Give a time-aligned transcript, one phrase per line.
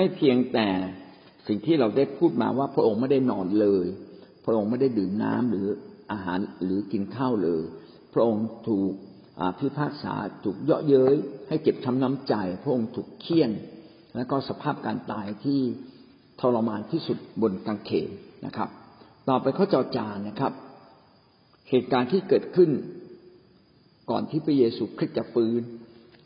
[0.00, 0.68] ไม่เพียงแต่
[1.46, 3.86] สิ่งที่เราได้พูดมาว่าพระองค์ไม่ได้นอนเลย
[4.44, 5.66] พระองค์ไม่ได้ดื่มน้ำหรือ
[6.12, 7.62] อาหารหรือกินข้าวเลย
[8.14, 8.92] พระองค์ถูก
[9.58, 10.14] พิพากษา
[10.44, 11.14] ถูกเยาะเย้ย
[11.48, 13.50] ให้เก็บทำน้ำใจ พระองค์ถูกเคี่ยน
[14.16, 15.60] แล้วก็สภาพการตายที่
[16.40, 18.10] ทรมานที่สุดบนกางเขน
[18.46, 18.68] นะครับ
[19.28, 20.52] ต่อไปข้อจอจานนะครับ
[21.70, 22.70] เหตุการณ์ที่เกิดขึ้น
[24.10, 25.60] ก่อนที่พระเยซูคริสต์จะฟื้น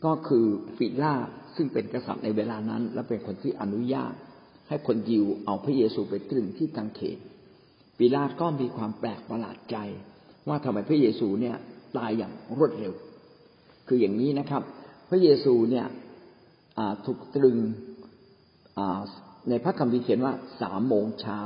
[0.05, 0.45] ก็คือ
[0.77, 1.15] ฟิลา
[1.55, 4.13] ซึ่งเป็นกษัตริย์ในเวลานั้น และเป็นคนที่อนุญาต
[4.69, 7.17] ให้คนยิวเอาพระเยซูไปตรึงที่กางเขน
[7.97, 9.77] ปิลาตก็มีความแปลกประหลาดใจ
[10.47, 11.55] ว่าทำไมพระเยซูเนี่ย
[11.97, 12.93] ตายอย่างรวดเร็ว
[13.87, 14.61] คืออย่างนี้นะครับ
[15.09, 15.85] พระเยซูเนี่ย
[17.05, 17.57] ถูกตรึง
[19.49, 21.39] ในพระคัมภีร์เขียนว่าสามโมงเช้า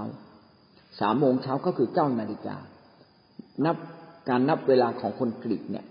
[1.00, 2.58] สามโมงเช้าก็คือเก้านาฬิกา
[3.66, 3.76] นับ
[4.30, 5.86] การนับเวลาของคนกรีกเนี่ย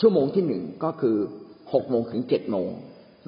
[0.00, 1.16] ชั่วโมงที่หนึ่งก็คือ
[1.72, 2.70] หกโมงถึงเจ็ดโมง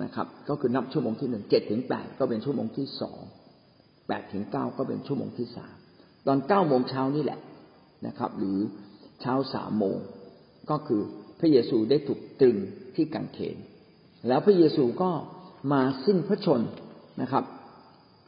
[0.02, 3.20] นะครับ ก็คือนับชั่วโมงที่หนึ่งเจ็ดถึงแปดก็เป็นชั่วโมงที่สอง
[4.08, 5.74] แปดถึงเก้าก็เป็นชั่วโมงที่สาม
[6.26, 7.40] ตอนเก้าโมงเช้านี่แหละ
[8.06, 8.58] นะครับ หรือ
[9.20, 9.96] เช้าสามโมง
[10.70, 11.02] ก็คือ
[11.40, 12.56] พระเยซูได้ถูกตรึง
[12.94, 13.56] ที่กังเขน
[14.28, 15.10] แล้วพระเยซูก็
[15.72, 16.60] มาสิ้นพระชน
[17.22, 17.44] นะครับ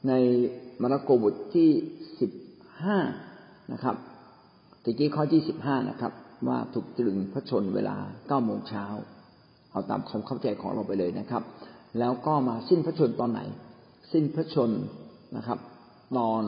[0.08, 0.12] ใน
[0.82, 1.68] มาระโกบทที่
[2.20, 2.32] สิบ
[2.82, 2.98] ห้า
[3.72, 3.96] นะครับ
[4.84, 6.12] ตะกี้ข้อที่สิบห้านะครับ
[6.48, 7.96] ว่าถูกตรึงพระชนเวลา
[8.28, 8.84] เก้าโมงเช้า
[9.70, 11.42] เอาตามความเข้าใจของเราไปเลยนะครับ
[11.98, 13.40] แล้วก็มาสิ้นพระชนตอนไหน
[14.12, 14.70] สิ้นพระชน
[15.36, 15.58] นะครับ
[16.16, 16.42] ตอน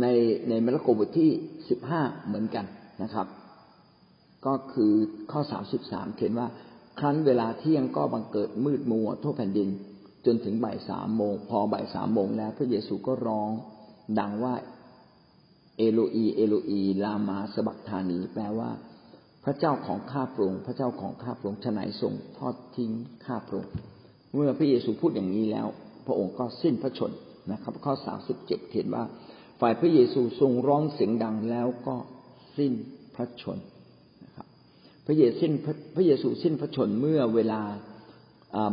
[0.00, 0.06] ใน
[0.48, 1.30] ในมระโกบทที่
[1.68, 2.64] สิบห้าเหมือนกัน
[3.02, 3.26] นะครับ
[4.46, 4.92] ก็คือ
[5.32, 6.48] ข้อสามสิบสามเขียนว่า
[6.98, 9.68] ครั้นเวลาเที่ยงก็บังเกิดมืดมัวทั่วแผ่นดิน
[10.26, 13.50] จนถึงบ่ายสามโมง พอบ่ายสามโมงแล้ว พระเยซูก็ร้อง
[14.18, 14.54] ดังว่า
[15.76, 18.70] เอโลอี เอโลอี ลามาสบักธานี แปลว่า
[19.44, 22.90] พระเจ้าของข้าพระองค์พระเจ้าของข้าพระองค์ฉนัยทรงทอดทิ้ง
[23.26, 23.72] ข้าพระองค์
[24.34, 25.66] เมื่อพระเยซูพูดอย่างนี้แล้ว
[26.06, 27.10] พระองค์ก็สิ้นพระชน
[27.52, 29.04] นะครับ ข้อสามสิบเจ็ดเขียนว่า
[29.60, 31.96] ฝ่ายพระเยซูทรงร้องเสียงดังแล้วก็
[32.56, 32.72] สิ้น
[33.14, 33.58] พระชน
[34.24, 34.46] นะครับ
[35.06, 35.52] พระเยซูสิ้น
[35.94, 37.60] พระเยซูสิ้นพระชนเมื่อเวลา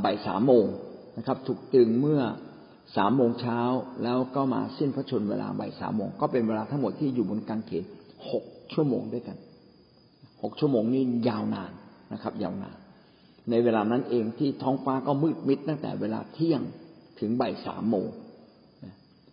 [0.03, 0.66] บ่ายสามโมง
[1.17, 2.22] นะครับ ถูกตึงเมื่อ
[2.97, 3.59] สามโมงเช้า
[4.03, 7.83] แล้วก็มาสิ้นพระชนเวลาบ่ายสามโมงก็เป็นเวลาทั้งหมดที่อยู่บนกางเขน
[8.31, 9.38] หกชั่วโมงด้วยกัน
[10.43, 11.71] หกชั่วโมงนี้ยาวนาน
[12.13, 12.77] นะครับ ยาวนาน
[13.49, 16.61] ในเวลานั้นเองที่ท้องฟ้าก็มืดมิดตั้งแต่เวลาเที่ยง
[17.19, 18.07] ถึงบ่ายสามโมง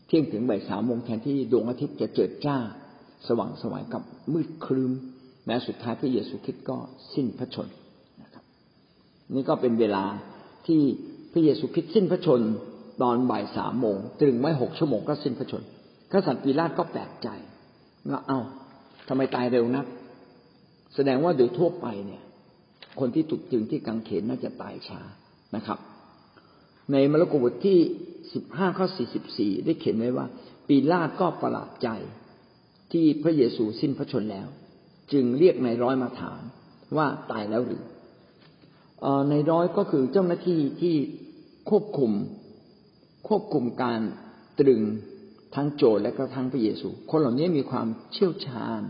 [0.06, 2.56] เที่ยงถึงบ่ายสามโมงแทนที่ดวงอาทิตย์จะเจิดจ้า
[3.28, 4.92] สว่างสวายกับมืดครึ้ม
[5.46, 6.76] แม้สุดท้ายพระเยซูคริสต์ก็
[7.14, 7.68] สิ้นพระชน
[8.22, 8.44] นะครับ
[9.34, 10.04] นี่ก็เป็นเวลา
[10.66, 10.82] ที่
[11.32, 12.40] พระเยซูคริสต์สิ้นพระชน
[13.02, 15.62] ตอนบ่ายสามโมงตรึงไว้หกชั่วโมงก็สิ้นพระชน
[16.12, 17.28] กษัตริย์ปีลาตก็แปลกใจ
[18.10, 18.40] ว่าเอา้า
[19.08, 19.86] ทำไมตายเร็วนัก
[20.94, 22.22] แสดงว่าโดยทั่วไปเนี่ย
[23.00, 25.00] คนที่ถูกจึงที่กังเขนน่าจะตายช้า
[25.56, 25.78] นะครับ
[26.92, 27.78] ในมรรคบทที่
[28.34, 30.26] สิบห้าข้อสี่สิบสี่ได้เขียนไว้ว่า
[30.68, 31.88] ปีลาตก็ประหลาดใจ
[32.92, 34.48] ที่พระเยซูสิ้นพระชนแล้ว
[35.12, 36.40] จึงเรียกนายร้อยมาถาม
[36.96, 37.82] ว่าตายแล้วหรือ
[39.30, 40.96] ในร้อยก็คือเจ้าหน้าที่ที่
[41.70, 42.12] ควบคุม
[43.28, 44.00] ควบคุมการ
[44.60, 44.82] ตรึง
[45.54, 48.80] ทั้งโจรและก็ทั้งพระเยซู คนเหล่านี้มีความเชี่ยวชาญ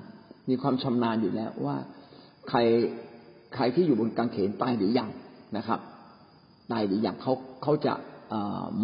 [0.49, 1.77] มีความชำนาญอยู่แล้วว่า
[2.49, 2.59] ใคร
[3.55, 5.10] ใครที่อยู่บนกางเขนตายหรือยัง
[5.56, 5.81] นะครับ
[6.72, 7.32] ตายหรือยังเขา
[7.62, 7.93] เขาจะ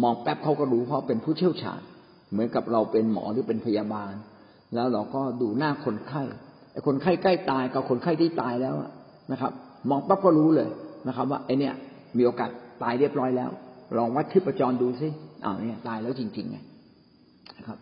[0.03, 1.81] มองแป๊บเขาก็รู้เพราะเป็นผู้เชี่ยวชาญ
[2.31, 4.13] เหมือนกับเราเป็นหมอหรือเป็นพยาบาล
[4.75, 6.21] แล้วเราก็ดูหน้าคนไข้
[6.71, 8.75] ไอ้คนไข้ใกล้ตายกับคนไข้ที่ตายแล้ว
[9.31, 9.51] นะครับ
[9.89, 10.69] มองปั๊บก็รู้เลย
[11.07, 11.71] นะครับ ว่าไอ้นี่
[12.17, 12.49] มีโอกาส
[12.83, 13.49] ตายเรียบร้อยแล้ว
[13.97, 15.07] ลองวัดที่ประจรดูซิ
[15.43, 16.57] อ้าวเนี่ยตายแล้วจริงๆไง
[17.57, 17.77] นะครับ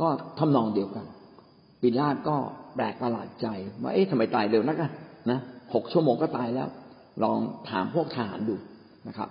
[0.00, 1.04] ก็ทำนองเดียวกัน
[1.80, 2.36] ปิลาตก็
[2.74, 3.46] แปลกประหลาดใจ
[3.82, 4.90] ว่าเอ๊ะทำไมตายเร็วนักอะ
[5.30, 5.38] นะ
[5.74, 6.68] หกชั่วโมงก็ตายแล้ว
[7.24, 7.38] ลอง
[7.70, 8.56] ถามพวกทหารดู
[9.08, 9.28] นะครับ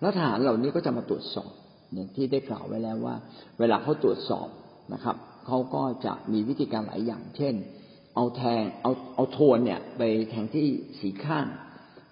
[0.00, 1.50] แล้วทหารเหล่านี้ก็จะมาตรวจสอบ
[1.94, 3.14] อย่างที่ได้กล่าวไว้แล้วว่า
[3.58, 4.48] เวลาเขาตรวจสอบ
[4.94, 5.16] นะครับ
[5.46, 7.54] เขาก็จะมีวิธีการหลายอย่าง เช่น
[8.14, 10.66] เอาแทงเอาเอาโทนเนี่ยไปแทงที่
[11.00, 11.46] สีข้าง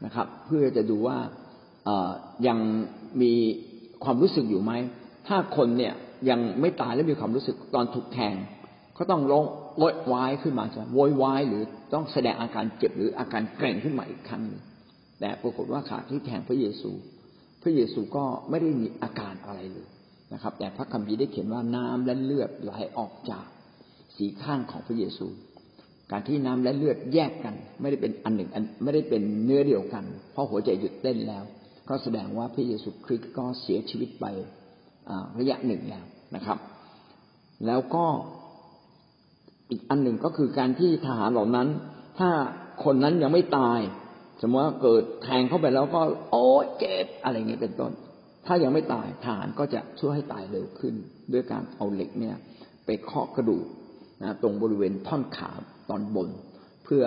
[0.04, 1.18] นะครับ เพื่อจะดูว่า
[2.46, 2.58] ยัง
[3.22, 3.32] มี
[4.04, 4.72] ความรู้สึกอยู่ไหม
[5.28, 5.94] ถ้าคนเนี่ย
[6.30, 8.34] ยังไม่ตายและมีความรู้สึกตอนถูกแทง
[8.98, 9.44] ก็ต้องร้อง
[9.78, 11.62] โวยวายขึ้นมาจะโวยวายหรือ
[11.92, 14.62] ต้องแสดงอาการเจ็บหรืออาการเกร็งขึ้นมาอีกครั้งนึง
[15.20, 16.90] แต่ปรากฏว่าขาที่แทงพระเยซู
[17.62, 19.88] พระเยซูก็ไม่ได้มีอาการอะไรเลย
[20.32, 23.46] นะครับ แต่พระคัมภีร์ได้เขียนว่าน้ำและเลือดไหลออกจาก
[24.16, 25.26] สีข้างของพระเยซู
[26.10, 31.44] การที่น้ำและเลือดแยกกัน ไม่ได้เป็นอันหนึ่งอันไม่ได้เป็นเนื้อเดียวกัน เพราะหัวใจหยุดเต้นแล้ว
[31.88, 34.26] ก็แสดงว่าพระเยซูคริสต์ก็เสียชีวิตไป
[35.38, 36.04] ระยะหนึ่งแล้ว
[36.36, 36.58] นะครับ
[37.66, 38.06] แล้วก็
[39.70, 41.68] อีกอันหนึ่งก็คือการที่ทหารเหล่านั้น
[42.18, 42.30] ถ้า
[42.84, 43.80] คนนั้นยังไม่ตาย
[44.40, 46.00] สมมติว่าเกิดแทงเข้าไปแล้วก็
[46.30, 46.44] โอ้
[46.78, 47.92] เจ็บอะไรเงี้ยเป็นต้น
[48.46, 50.94] ถ้ายังไม่ตายทหารก็จะช่วยให้ตายเร็วขึ้น
[51.32, 52.36] ด้วยการเอาเหล็กเนี่ย
[52.86, 53.66] ไปเคาะกระดูก
[54.22, 55.50] นะตรงบริเวณท่อนขา
[55.90, 56.28] ตอนบน
[56.84, 57.04] เพื่อ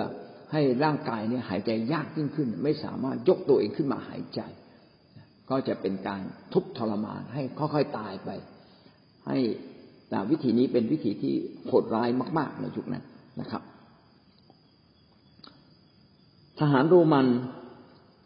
[0.51, 4.41] ให้ร่างกายเนี่ยหายใจยากยิ่งขึ้น ไม่สามารถยกตัวเองขึ้นมาหายใจ
[5.49, 6.21] ก็จะเป็นการ
[6.53, 7.43] ทุบทรมานให้
[7.73, 8.29] ค่อยๆตายไป
[9.27, 9.39] ให้
[10.09, 11.33] แต่วิธีนี้เป็นวิธีที่
[11.67, 13.03] โหดร้ายมาก ๆ ในยุคนั้น
[13.41, 13.61] นะครับ
[16.59, 17.27] ทหารโรมัน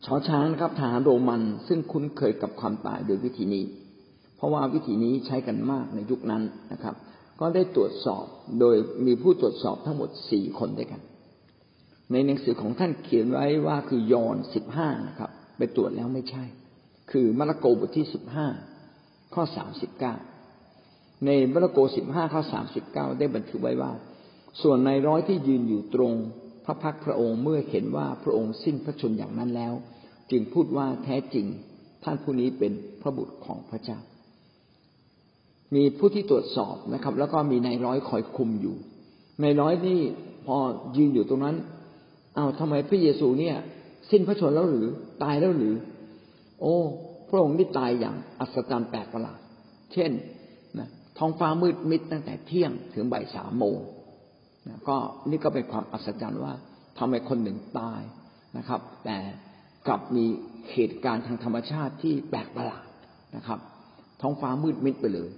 [0.05, 3.63] ชอช้างครับทหารโรมันซึ่งคุ้นเคยกับความตายโดยวิธีนี้
[4.35, 6.95] เพราะว่าวิธีนี้ใช้กันมากในยุคนั้นนะครับ
[7.39, 8.25] ก็ได้ตรวจสอบ
[8.59, 8.75] โดย
[9.05, 11.01] มีผู้ตรวจสอบทั้งหมดสี่คนด้วยกัน
[12.11, 16.43] ในหนังสือของท่านเขียนไว้ว่าคือยอนสิบห้านะครับ ไปตรวจแล้วไม่ใช่
[17.11, 18.47] คือมาระโกบทที่สิบห้า
[19.33, 20.15] ข้อสามสิบเก้า
[21.25, 23.91] ในมรโกสิบห้าข้อสามสิบเก้าได้บันทึกไว้ว่า
[24.61, 26.13] ส่วนในร้อยที่ยืนอยู่ตรง
[26.65, 29.73] พระพักพระองค์เมื่อเห็นว่าพระองค์สิ้นพระชนอย่างนั้นแล้ว
[30.31, 31.45] จึงพูดว่าแท้จริง
[32.03, 32.71] ท่านผู้นี้เป็น
[33.01, 33.99] พระบุตรของพระเจ้า
[35.75, 38.75] มีผู้ที่ตรวจสอบนะครับ แล้วก็มีนายร้อยคอยคุมอยู่
[39.43, 39.99] นายร้อยนี่
[40.45, 40.57] พอ
[40.97, 41.55] ยืนอยู่ตรงนั้น
[42.35, 43.55] เอาทำไมพระเยซูเนี่ย
[44.11, 44.87] สิ้นพระชนแล้วหรือ
[45.23, 45.75] ตายแล้วหรือ
[46.61, 46.75] โอ้
[47.29, 49.39] พระองค์นี่ตายอย่างอัศจรรย์แปลกประหลาด
[49.93, 50.11] เช่น
[51.23, 53.77] ท้องฟ้ามืดมิดตั้งแต่เที่ยงถึงบ่ายสามโมง
[54.67, 54.97] นะก็
[55.29, 56.53] นี่ก็เป็นความอัศจรรย์ว่า
[56.97, 58.01] ทำไมคนหนึ่งตาย
[58.57, 59.17] นะครับ แต่
[59.87, 60.25] กลับมี
[60.73, 62.85] เหตุการณ์ทางธรรมชาติที่แปลกประหลาด
[63.35, 63.59] นะครับ
[64.21, 65.29] ท้องฟ้ามืดมิดไปเลย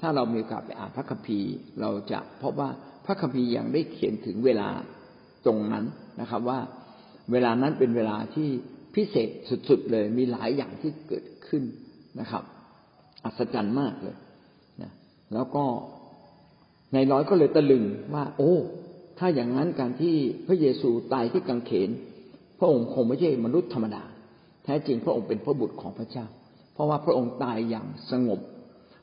[0.00, 1.50] ถ้าเรามีโอกาสไปอ่านพระคัมภีร์
[1.80, 2.70] เราจะพบว่า
[3.06, 4.68] พระคัมภีร์ยังได้เขียนถึงเวลา
[5.46, 5.84] ตรงนั้น
[6.20, 6.60] นะครับ ว่า
[7.32, 8.48] เวลานั้นเป็นเวลาที่
[8.94, 9.28] พิเศษ
[9.68, 11.62] สุดๆเลย มีหลายอย่างที่เกิดขึ้น
[12.20, 12.44] นะครับ
[13.24, 14.16] อัศจรรย์มากเลย
[15.34, 15.64] แล้วก็
[16.92, 17.84] ในร้อยก็เลยตะลึง
[18.14, 18.54] ว่า โอ้
[19.18, 21.90] ถ้าอย่างนั้นการที่พระเยซูตายที่กังเขน
[22.58, 24.04] พระองค์คงไม่ใช่มนุษย์ธรรมดา
[24.64, 26.26] แท้จริงพระองค์เป็นพระบุตรของพระเจ้า
[26.72, 28.40] เพราะว่าพระองค์ตายอย่างสงบ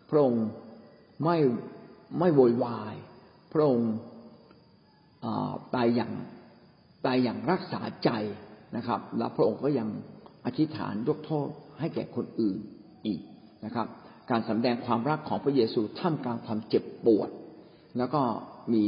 [0.10, 0.46] พระองค์
[1.24, 1.38] ไม่
[2.20, 2.96] ไม่โวยวาย
[3.54, 3.92] พระองค์
[5.76, 6.12] ตายอย่าง
[7.06, 8.10] ตายอย่างรักษาใจ
[8.76, 9.90] นะครับ และพระองค์ก็ยัง
[10.46, 11.48] อธิษฐานยกโทษ
[11.80, 12.58] ให้แก่คนอื่น
[13.08, 13.22] อีก
[13.66, 13.88] นะครับ
[14.30, 17.30] การสำแดงความรักของพระเยซูท่ามกลางความเจ็บปวด
[17.98, 18.22] แล้วก็
[18.74, 18.86] มี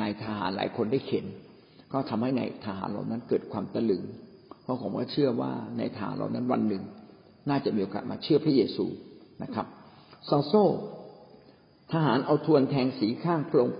[0.00, 1.26] นายทหารหลายคนได้เข็น
[1.92, 4.02] ก็ทำให้นายทหารเหล่านั้นเกิดความตะลึง
[4.62, 6.82] เพราะผมก็เชื่อว่านายทหารเหล่านั้นวันหนึ่ง
[7.48, 8.86] น่าจะมีโอกาสมาเชื่อพระเยซู
[9.42, 9.66] นะครับ
[10.28, 10.54] ซอโซ
[11.92, 13.78] ทหารเอาทวนแทงสีข้างพระองค์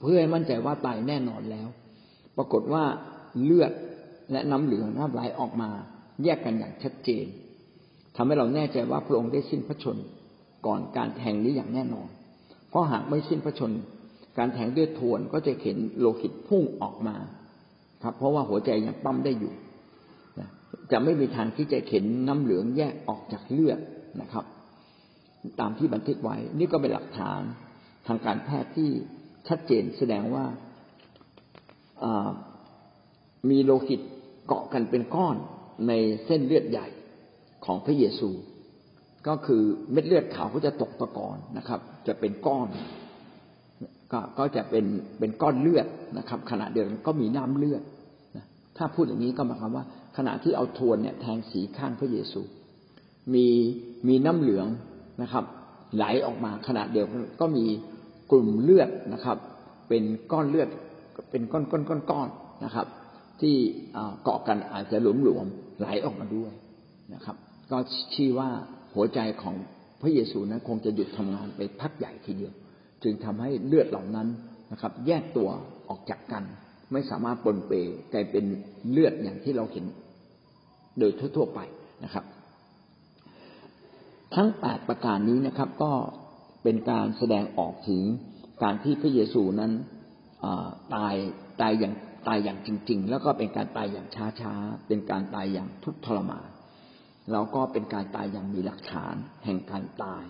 [0.00, 1.68] เพื่อให้มั่นใจว่าตายแน่นอนแล้ว
[2.36, 2.84] ปรากฏว่า
[3.42, 3.72] เลือด
[4.32, 5.70] และน้ำเหลืองน้ำไหลออกมา
[6.24, 7.26] แยกกันอย่างชัดเจน
[8.16, 9.96] ทำให้เราแน่ใจว่าพระองค์ได้สิ้นพระชน
[10.66, 12.08] ก่อนการแทงนี้อย่างแน่นอน
[12.68, 13.72] เพราะหากไม่สิ้นพระชน
[14.38, 17.16] การแทงด้วยทวนก็จะเห็นโลหิตพุ่งออกมา
[18.02, 19.52] ครับ เพราะว่าหัวใจยังปั๊มได้อยู่
[20.92, 23.78] จะไม่มีทางที่จะเห็นน้ำเหลืองแยกออกจากเลือด
[24.20, 24.44] นะครับ
[25.60, 27.40] ตามที่บันทึกไว้ นี่ก็เป็นหลักฐาน
[28.06, 28.90] ทางการแพทย์ที่
[29.48, 30.44] ชัดเจนแสดงว่า
[33.50, 34.00] มีโลหิต
[34.46, 35.36] เกาะกันเป็นก้อน
[35.88, 35.92] ใน
[36.24, 36.86] เส้นเลือดใหญ่
[37.66, 38.30] ของพระเยซู
[39.26, 42.68] ก็คือเม็ดเลือดขาวก็จะตกตะกอนนะครับ จะเป็นก้อน
[44.12, 44.84] ก็ก็จะเป็น
[45.18, 45.86] เป็นก้อนเลือด
[46.18, 47.82] นะครับ ขณะเดียวกันก็มีน้ำเลือด
[48.76, 49.84] ถ้าพูดอย่างนี้ก็หมายความว่า
[50.16, 52.42] ขณะที่เอาทวนเนี่ยแทงสีข้างพระเยซู
[53.34, 53.46] มี
[54.08, 54.66] มีน้ำเหลือง
[55.22, 55.44] นะครับ
[55.96, 57.64] ไหลออกมาขณะเดียวกันก็มี
[58.30, 59.36] กลุ่มเลือดนะครับ
[59.88, 60.68] เป็นก้อนเลือด
[61.30, 62.28] เป็นก้อนก้อนก้อนก้อน
[62.64, 62.86] นะครับ
[63.40, 63.54] ที่
[64.22, 65.46] เกาะกันอาจจะหลวมหลวม
[65.78, 66.52] ไหลออกมาด้วย
[67.14, 67.36] นะครับ
[67.70, 67.78] ก็
[68.14, 68.50] ชี้ว่า
[68.94, 69.54] หัวใจของ
[70.00, 72.52] พระเยซูนั้นคงจะหยุดทำงานไปพักใหญ่ทีเดียว
[73.02, 74.28] จึงทำให้เลือดเหล่านั้น
[74.72, 75.48] นะครับ แยกตัว
[75.88, 76.44] ออกจากกัน
[76.92, 77.72] ไม่สามารถปนเป
[78.12, 78.44] กลายเป็น
[78.90, 79.84] เลือดอย่างที่เราเห็น
[80.98, 81.60] โดยทั่วๆไป
[82.04, 82.24] นะครับ
[84.34, 85.92] ทั้งแปดประการนี้นะครับ ก็
[86.62, 88.02] เป็นการแสดงออกถึง
[88.62, 89.72] การที่พระเยซูนั้น
[90.94, 91.14] ตาย
[91.60, 91.94] ตายอย่าง
[92.28, 94.06] ตายอย่างจริง ๆ แล้วก็เป็นการตายอย่าง
[94.40, 96.46] ช้าๆเป็นการตายอย่างทุกข์ทรมาน
[97.32, 99.14] แล้วก็เป็นการตายอย่างมีหลักฐาน
[99.44, 100.24] แห่งการตาย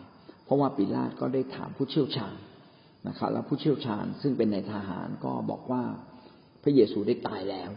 [0.44, 2.36] เพราะว่าปิลาตก็ได้ถามผู้เชี่ยวชาญ
[3.08, 5.82] นะครับ แล้วผู้เชี่ยวชาญซึ่งเป็นในทหารก็บอกว่า
[6.62, 7.70] พระเยซูได้ตายแล้ว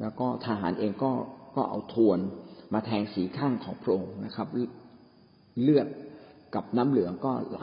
[0.00, 1.12] แล้วก็ทหารเองก็
[1.56, 2.18] ก็เอาทวน
[2.74, 4.48] มาแทงสีข้างของพระองค์นะครับ
[5.62, 5.86] เลือด
[6.54, 7.60] กับน้ำเหลืองก็ไหล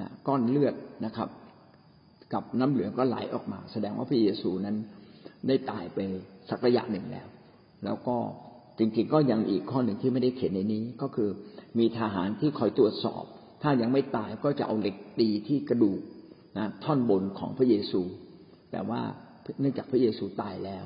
[0.00, 1.28] นะก้อนเลือดนะครับ
[2.34, 4.76] กับน้ำเหลืองก็ไหลออกมา แสดงว่าพระเยซูนั้น
[5.48, 5.98] ได้ตายไป
[6.50, 7.26] สักระยะหนึ่งแล้ว
[7.84, 8.16] แล้วก็
[8.78, 11.28] จริงๆก็ยังอีกข้อหนึ่งที่ไม่ได้เขียนในนี้ ก็คือ
[11.78, 13.24] มีทหารที่คอยตรวจสอบ
[13.62, 16.00] ถ้ายังไม่ตายก็จะเอาเหล็กตีที่กระดูก
[16.58, 18.02] นะท่อนบนของพระเยซู
[18.72, 19.00] แต่ว่า
[19.60, 20.84] เนื่องจากพระเยซูตายแล้ว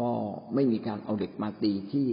[0.00, 0.10] ก็
[0.54, 2.06] ไม่มีการเอาเหล็กมาตีที่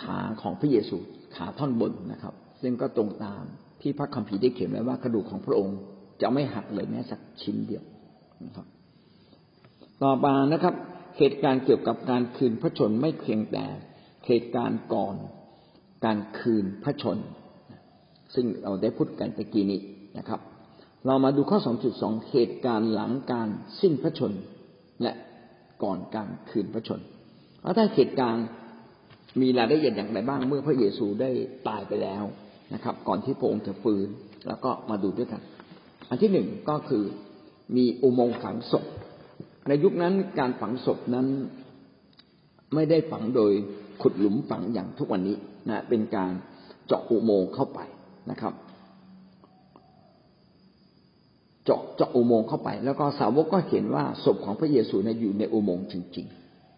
[0.00, 0.96] ขาของพระเยซู
[1.36, 3.44] ขาท่อนบนนะครับ ซึ่งก็ตรงตาม
[3.82, 5.78] ที่พระคัมภีร์ได้เขียนไว้ว่ากระดูกของพระองค์
[6.22, 7.84] จะไม่หักเลยแม้สักชิ้นเดียว
[8.46, 8.66] นะครับ
[10.02, 10.74] ต่อมานะครับ
[11.18, 13.64] เหตุการณ์เกี่ยวกับการคืนพระชนไม่เพียงแต่
[14.26, 15.16] เหตุการณ์ก่อน
[16.04, 17.18] การคืนพระชน
[18.34, 19.80] ซึ่งเราได้พูดกันตะกี้นี้
[20.18, 20.40] นะครับ
[21.06, 21.58] เรามาดูข้อ
[21.94, 23.48] 2.2 เหตุการณ์หลังการ
[23.80, 24.32] สิ้นพระชน
[25.02, 25.12] และ
[25.82, 27.00] ก่อนการคืนพระชน
[27.62, 28.46] แล้วถ้าเหตุการณ์
[29.40, 31.30] มีรายละเอียดอย่างไรบ้างเมื่อพระเยซูได้
[31.68, 32.24] ตายไปแล้ว
[32.74, 34.08] นะครับ ก่อนที่พระองค์จะฟื้น
[34.48, 35.40] แล้วก็มาดูด้วยกัน
[36.08, 37.04] อันที่หนึ่งก็คือ
[37.76, 38.84] มีอุโมงค์ฝังศพ
[39.68, 41.26] ในยุคนั้นการฝังศพนั้น
[42.74, 43.52] ไม่ได้ฝังโดย
[44.02, 45.36] ขุดหลุมฝังอย่างทุกวันนี้
[45.68, 46.32] นะเป็นการ
[46.86, 47.80] เจาะอุโมงค์เข้าไป
[48.30, 48.54] นะครับ
[51.64, 56.26] เจาะเจาะอุโมงค์เข้าไป แล้วก็สาวกก็เห็นว่าศพของพระเยซูเนี่ยอยู่ในอุโมงค์จริง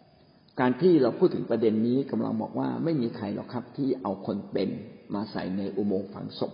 [0.02, 4.68] ๆ การที่เราพูดถึงประเด็นนี้กำลังบอกว่าไม่มีใครหรอกครับที่เอาคนเป็น
[5.14, 6.52] มาใส่ในอุโมงค์ฝังศพ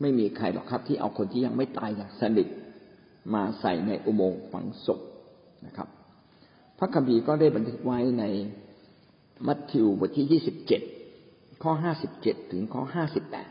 [0.00, 2.48] ไม่มีใครหรอกครับที่เอาคนที่ยังไม่ตายอย่างสนิท
[3.34, 5.00] มาใส่ในอุโมงค์ฝังศพ
[5.66, 5.88] นะครับ
[6.78, 8.24] พระคัมภีร์ก็ได้บันทึกไว้ใน
[9.46, 10.82] มัทธิวบทที่ยี่สิบเจ็ด
[11.62, 13.50] ข้อห้าสิบเจ็ดถึงข้อห้าสิบแปด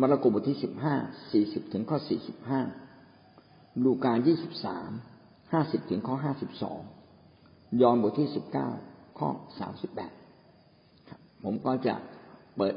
[0.00, 0.94] มาระโกบทที่สิบห้า
[1.32, 2.60] สี่สิบถึงข้อสี่สิบห้า
[3.84, 4.90] ลูกายี่สิบสาม
[5.52, 6.80] ห้าสิบถึงข้อห้าสิบสอง
[7.80, 8.68] ยอห์นบทที่สิบเก้า
[9.18, 9.28] ข้อ
[9.60, 10.12] สามสิบแปด
[11.44, 11.94] ผมก็จะ
[12.56, 12.74] เปิด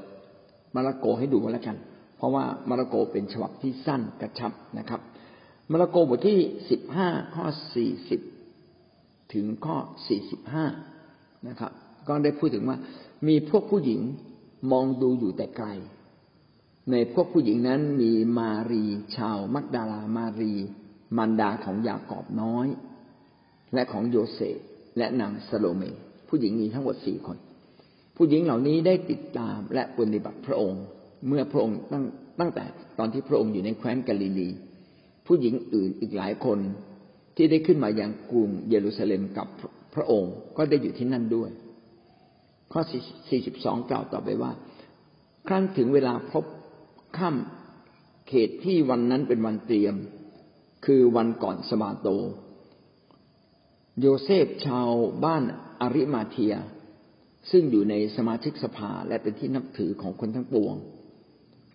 [0.76, 1.78] มาระโกให้ดูแล้วกัน
[2.18, 5.02] เพราะว่ามาระโกเป็นฉบับที่สั้นกระชับนะครับ
[5.72, 7.46] มาระโกบทที่สิบห้าข้อ
[7.76, 8.22] สี่สิบ
[9.34, 10.66] ถึงข้อสี่สิบห้า
[11.48, 11.72] นะครับ
[12.08, 12.78] ก็ได้พูดถึงว่า
[13.28, 14.02] มีพวกผู้หญิง
[14.72, 15.68] มองดูอยู่แต่ไกล
[16.92, 18.84] ในพวกผู้หญิงนั้นมีมารี
[19.16, 20.54] ชาวมักดาลามารี
[21.18, 22.68] มารดาของยากอบน้อย
[23.74, 24.58] และของโยเซฟ
[24.98, 25.84] และนางสโลเม
[26.30, 27.38] ผู้หญิงมีทั้งหมดสี่คน
[28.18, 30.84] ผู้หญิงเหล่านี้ได้ติดตามและปฏิบัติพระองค์
[31.28, 32.04] เมื่อพระองค์ตั้ง
[32.40, 32.64] ตั้งแต่
[33.00, 34.50] ตอนที่พระองค์อยู่ในแคว้นกาลิลี
[35.26, 36.60] ผู้หญิงอื่นอีกหลายคน
[37.36, 39.48] ที่ได้ขึ้นมาอย่างกรุงเยรูซาเล็มกับ
[39.96, 41.50] พระองค์ก็ได้อยู่ที่นั่นด้วย
[42.72, 42.82] ข้อ
[43.36, 44.52] 42 กล่าวต่อไปว่า
[45.48, 46.46] ครั้นถึงเวลาพลบ
[47.18, 49.96] ค่ำเหตุที่วันนั้นเป็นวันเตรียม
[50.86, 52.08] คือวันก่อนสะบาโต
[54.00, 54.90] โยเซฟชาว
[55.26, 55.44] บ้าน
[55.82, 56.56] อาริมาเทีย
[57.52, 60.76] ซึ่งอยู่ในสมาชิกสภาและเป็นที่นับถือของคนทั้งปวง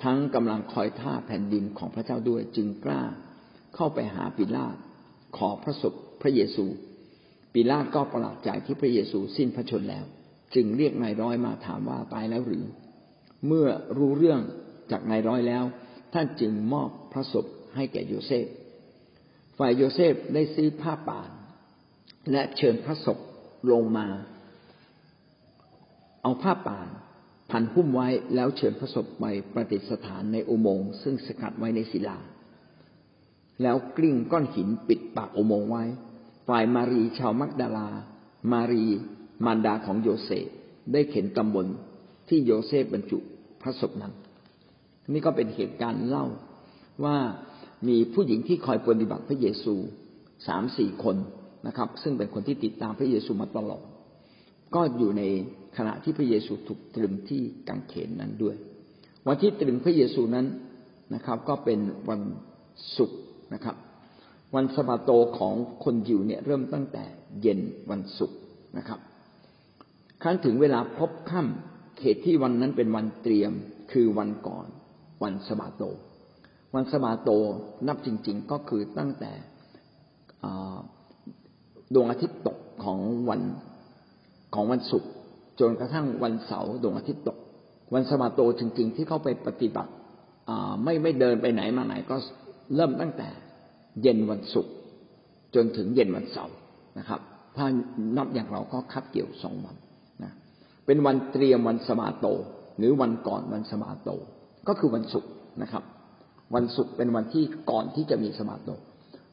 [0.05, 3.03] ทั้งกำลังคอยท่าแผ่นดินของพระเจ้าด้วยจึงกล้า
[3.75, 4.77] เข้าไปหาปิลาต
[5.37, 6.65] ขอพระศพพระเยซู
[7.55, 10.05] ปิลาตก็ประหลาดใจที่พระเยซูสิ้นพระชนม์แล้ว
[10.55, 12.65] จึงเรียกนายร้อยมาถามว่าตายแล้วหรือ
[13.47, 14.41] เมื่อรู้เรื่อง
[14.91, 15.65] จากนายร้อยแล้ว
[16.15, 17.47] ท่านจึงมอบพระศพ
[17.77, 18.47] ให้แก่โยเซฟ
[19.59, 21.31] ฝ่ายโยเซฟได้ซื้อผ้าป่าน
[22.33, 23.19] และเชิญพระศพ
[23.73, 24.07] ลงมา
[26.23, 26.89] เอาผ้าป่าน
[27.51, 32.19] พันหุ้มไว้แล้วเชิญพระศพไปประดิษฐานในอุโมงค์ซึ่งสกัดไว้ในศิลา
[33.63, 35.85] แล้วกลิ้งก้อนหินปิดปากอุโมงค์ไว้
[36.49, 37.89] ฝ่ายมารีชาวมักดาลา
[38.53, 38.85] มารี
[39.45, 40.47] มารดาของโยเซฟ
[40.93, 41.67] ได้เห็นตำบล
[42.29, 43.19] ที่โยเซฟบรรจุ
[43.63, 44.13] พระศพนั้น
[45.13, 46.27] นี่ก็เป็นเหตุการณ์เล่า
[47.05, 47.17] ว่า
[47.89, 49.75] มีผู้หญิงที่คอยปฏิบัติพระเยซู
[50.47, 51.17] สามสี่คน
[51.67, 53.83] นะครับ ซึ่งเป็นคนที่ติดตามพระเยซูมาตลอด
[54.75, 55.23] ก็อยู่ใน
[55.77, 58.57] ขณะที่พระเยซูถูกตรึงที่กังเขนนั้นด้วย
[59.27, 60.47] วันที่ตรึงพระเยซูนั้น
[61.15, 62.21] นะครับ ก็เป็นวัน
[62.97, 63.21] ศุกร์
[63.55, 63.77] นะครับ
[64.55, 65.55] วันสบาโตของ
[65.85, 67.05] คนยิวเนี่ยเริ่มตั้งแต่
[67.41, 68.39] เย็นวันศุกร์
[68.79, 68.99] นะครับ
[70.23, 73.53] ครั้นถึงเวลาพบค่ำเขตที่วันนั้นเป็นวันเตรียม
[73.93, 74.67] คือวันก่อน
[75.23, 75.83] วันสบาโต
[76.75, 77.31] วันสบาโต
[77.89, 79.33] นับจริง ๆ ก็คือตั้งแต่
[81.95, 83.41] ดวงอาทิตย์ตกของวัน
[84.55, 85.11] ของวันศุกร์
[85.61, 87.39] จนกระทั่งวันเสาร์ดวงอาทิตย์ตก
[87.95, 89.93] วันสบาโตจริง ๆ ที่เขาไปปฏิบัติ
[90.85, 92.17] ไม่ไม่เดินไปไหนมาไหนก็
[92.75, 93.29] เริ่มตั้งแต่
[94.03, 94.73] เย็นวันศุกร์
[95.55, 96.57] จนถึงเย็นวันเสาร์
[96.99, 97.21] นะครับ
[97.57, 97.67] ถ้า
[98.17, 99.77] นับอย่างเราก็คับเกี่ยวสองวัน
[100.25, 100.33] นะ
[100.87, 102.27] เป็นวันเตรียมวันสมาโต
[102.79, 104.11] หรือวันก่อนวันสมาโต
[104.69, 105.31] ก็คือวันศุกร์
[105.63, 105.85] นะครับ
[106.55, 108.71] วันศุกร์เป็นวันที่ก่อนที่จะมีสมาโต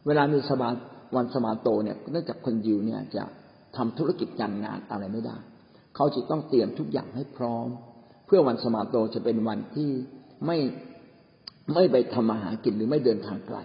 [0.05, 0.69] เวลามีสมา
[1.15, 3.23] วันสมาโตเนี่ยเนื่องจากคนยิวเนี่ยจะ
[3.75, 5.37] ทำธุรกิจการงานอะไรไม่ได้
[5.95, 7.67] เขาจะต้องเตรียมทุกอย่างให้พร้อม
[8.25, 9.89] เพื่อวันสมาโตจะเป็นวันที่
[10.45, 10.57] ไม่
[11.73, 13.57] ไม่ไปทำมาหากินหรือไม่เดินทางไกล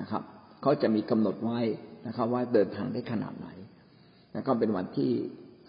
[0.00, 0.22] นะครับ
[0.62, 1.60] เขาจะมีกำหนดไว้
[2.06, 3.48] นะครับ ว่าเดินทางได้ขนาดไหน
[4.32, 5.10] แล้วก็เป็นวันที่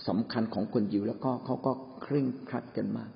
[0.08, 1.72] สำคัญของคนยิวแล้วก็เขาก็
[2.02, 3.10] เคร่งครัดกันมาก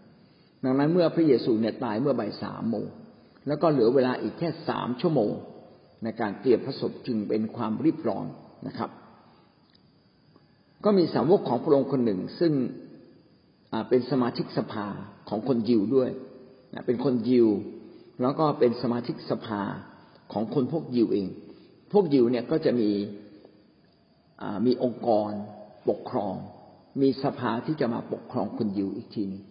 [0.63, 2.88] ดังนั้นเมื่อพระเยซูเนี่ยตายเมื่อบ่ายสามโมง
[3.48, 5.32] แล้วก็เหลือเวลาอีกแค่สามชั่วโมง
[6.03, 8.25] ในการเตรียมพระศพจึงเป็นความรีบร้อน
[8.67, 8.89] นะครับ
[10.86, 12.53] ก็มีสาวกของพระองค์คนหนึ่ง ซึ่ง
[13.89, 14.88] เป็นสมาชิกสภา
[15.29, 16.10] ของคนยิวด้วย
[16.86, 17.48] เป็นคนยิว
[18.22, 19.62] แล้วก็เป็นสมาชิกสภา
[20.34, 21.27] ของคนพวกยิวเอง
[21.93, 22.91] พวกยิวเนี่ยก็จะมี
[24.65, 25.31] มีองค์กร
[25.89, 26.36] ปกครอง
[27.01, 29.43] มีสภาที่จะมาปกครองคนยิวอีกทีนึง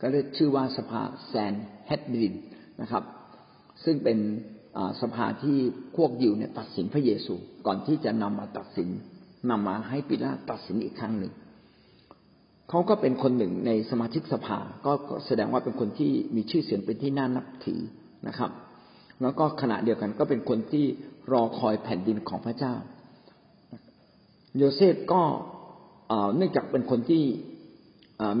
[0.00, 1.54] ก็เรียกชื่อว่าสภาแซน
[1.86, 2.34] แฮดดิน
[2.80, 3.04] นะครับ
[3.84, 4.18] ซึ่งเป็น
[5.00, 5.56] สภาที่
[5.96, 7.34] พวกยิวเนี่ยตัดสินพระเยซู
[7.66, 8.88] ก่อนที่จะนำมาตัดสิน
[9.50, 11.32] นำมาให้ปิลาตตัดสินอีกครั้งหนึ่ง
[12.70, 14.92] เขาก็เป็นคนหนึ่งในสมาชิกสภา ก็
[15.26, 17.80] แสดงว่าเป็นคนที่มีชื่อเสียงเป็นที่น่านับถือ
[18.28, 18.50] นะครับ
[19.22, 20.84] แล้วก็ขณะเดียวกันก็เป็นคนที่
[21.32, 22.74] รอคอยแผ่นดินของพระเจ้า
[24.56, 25.22] โยเซฟก็
[26.36, 27.24] เนื่องจากเป็นคนที่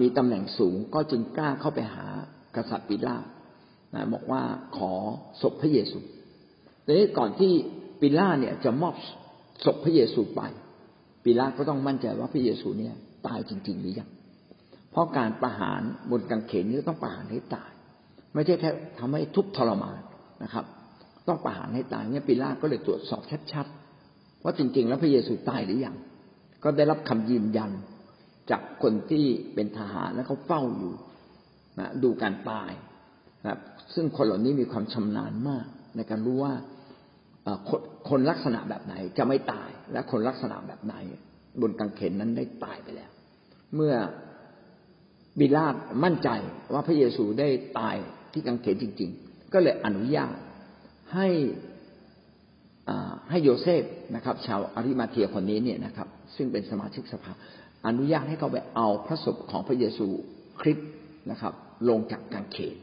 [0.00, 2.06] มีตำแหน่งสูงก็จึงกล้าเข้าไปหา
[2.56, 3.24] กษัตริย์ปิลาต
[3.94, 4.42] นะบอกว่า
[4.76, 4.92] ขอ
[5.42, 5.98] ศพพระเยซู
[6.84, 7.52] แต่ก่อนที่
[8.00, 8.94] ปิลาตเนี่ยจะมอบ
[9.64, 10.40] ศพพระเยซูไป
[11.24, 12.94] ปิลาตก็ต้องมั่นใจว่าพระเยซูเนี่ย
[13.26, 14.10] ตายจริง ๆ หรือยัง
[14.90, 17.71] เพราะการประหารบนกางเขนนี่ต้องประหารให้ตาย
[18.34, 19.98] ไม่ใช่แค่ทำให้ทุกทรมาน
[20.42, 20.64] นะครับ
[21.28, 23.22] ต้องประหารให้ตายเนี่ยปิลาตก็เลยตรวจสอบ
[23.52, 25.96] ชัดๆว่าจริง ๆ แล้วพระเยซูตายหรือยัง
[26.64, 27.70] ก็ได้รับคำยืนยัน
[28.50, 29.24] จากคนที่
[29.54, 30.92] เป็นทหารและเขาเฝ้าอยู่
[31.78, 32.70] นะดูการตาย
[33.44, 33.58] นะ
[33.94, 36.54] ซึ่งคนเหล่านี้มีความชำนาญมาก ในการรู้ว่า
[38.08, 40.94] คนลักษณะแบบไหนจะไม่ตาย และคนลักษณะแบบไหน
[41.60, 43.10] บนกางเขนนั้นได้ตายไปแล้ว
[43.74, 43.94] เมื่อ
[45.40, 45.74] ปิลาต
[46.04, 46.30] มั่นใจ
[46.72, 47.48] ว่าพระเยซูได้
[47.78, 47.96] ตาย
[48.32, 50.34] ที่กางเขนจริง ๆ ก็เลยอนุญาต
[51.14, 51.28] ให้
[53.30, 53.84] ให้โยเซฟ
[54.14, 57.32] นะครับ ชาวอาริมาเทียคนนี้เนี่ยนะครับ ซึ่งเป็นสมาชิกสภา
[57.86, 60.06] อนุญาตให้เขาไปเอาพระศพของพระเยซู
[60.60, 60.88] คริสต์
[61.30, 61.52] นะครับ
[61.88, 62.76] ลงจากกางเขน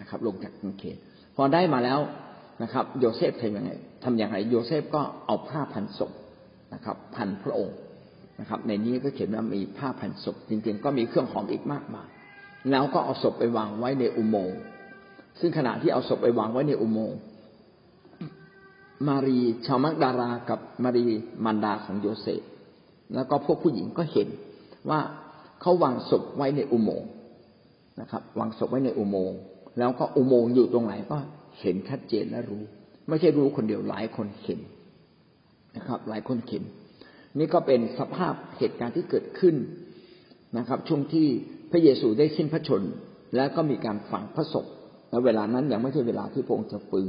[0.00, 0.96] นะครับ ลงจากกางเขน
[1.36, 2.00] พอได้มาแล้ว
[2.62, 3.70] นะครับ โยเซฟทำยังไง
[4.04, 6.10] ทำอย่างไรโยเซฟก็เอาผ้าพันศพ
[6.74, 7.76] นะครับ พันพระองค์
[8.40, 12.08] นะครับ ในนี้ก็เขียนว่ามีผ้าพันศพจริงๆ ก็มีเครื่องหอมอีกมากมาย
[12.70, 14.58] แล้วก็เอาศพไปวางไว้ในอุโมงค์
[15.40, 17.18] ซึ่งขณะที่เอาศพไปวางไว้ในอุโมงค์
[19.08, 21.04] มารีชาวมักดาลากับมารี
[21.44, 22.42] มารดาของโยเซฟ
[23.14, 24.28] แล้วก็พวกผู้หญิงก็เห็น
[24.90, 25.00] ว่า
[25.60, 27.08] เขาวางศพไว้ในอุโมงค์
[28.00, 29.38] นะครับ วางศพไว้ในอุโมงค์
[29.78, 31.16] แล้วก็อุโมงค์อยู่ตรงไหนก็
[31.60, 32.62] เห็นชัดเจนและรู้
[33.08, 34.60] ไม่ใช่รู้คนเดียวหลายคนเห็น
[35.76, 36.62] นะครับ หลายคนเห็น
[37.38, 39.56] นี่ก็เป็นสภาพเหตุการณ์ที่เกิดขึ้น
[40.58, 41.28] นะครับ ช่วงที่
[41.72, 42.82] พระเยซูได้สิ้นพระชน
[43.36, 44.66] แล้วก็มีการฝังพระศพ
[45.10, 47.08] และเวลานั้นยังไม่ใช่เวลาที่พระองค์จะฟื้น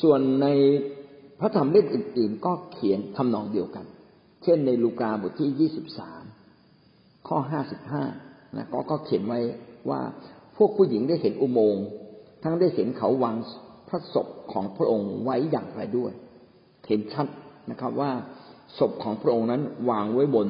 [0.00, 0.46] ส่วนใน
[1.40, 3.86] พระธรรมเล่มอื่น ๆ ก็เขียนทำนองเดียวกัน
[4.42, 6.22] เช่นในลูกาบทที่ยี่สิบสาม
[7.28, 8.04] ข้อห้าสิบห้า
[8.56, 9.40] นะก็ก็เขียนไว้
[9.90, 10.00] ว่า
[10.56, 11.84] พวกผู้หญิงได้เห็นอุโมงค์
[12.42, 13.36] ทั้งได้เห็นเขาวาง
[13.88, 16.12] พระศพของพระองค์ไว้อย่างไรด้วย
[16.88, 17.26] เห็นชัด
[17.70, 18.10] นะครับว่า
[18.78, 20.48] ศพของพระองค์นั้นวางไว้บน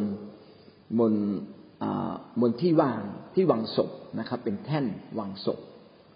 [0.98, 1.12] บน
[2.40, 3.02] บนที่วาง
[3.34, 4.86] ที่วางศพนะครับ เป็นแท่น
[5.18, 5.58] วางศพ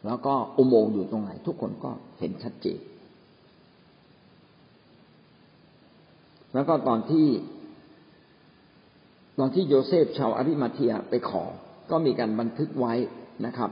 [0.07, 2.81] แล้วก็อุโมงค์อยู่ตรงไหน ทุกคนก็เห็นชัดเจน
[6.55, 7.29] แล้วก็ตอนที่
[9.39, 11.45] ตอนที่โยเซฟชาวอาริมาเทียไปขอ
[11.91, 12.95] ก็มีการบันทึกไว้
[13.47, 13.71] นะครับ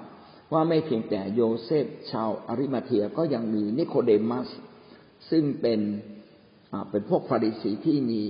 [0.53, 4.49] ว่าไม่เพียงแต่โยเซฟชาวอาริมาเทียก็ยังมีนิโคเดมัส
[5.31, 5.81] ซึ่งเป็น
[6.91, 8.23] เป็นพวกฟาริสีที่มี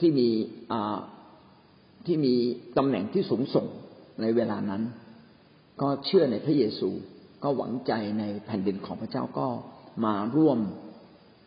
[0.00, 0.28] ที่มี
[2.06, 2.34] ที่มี
[2.76, 3.66] ตำแหน่งที่สูงส่ง
[4.20, 4.82] ในเวลานั้น
[5.80, 6.88] ก็เชื่อในพระเยซู
[7.42, 9.46] ก็หวังใจในแผ่นดินของพระเจ้าก็
[10.06, 10.58] มาร่วม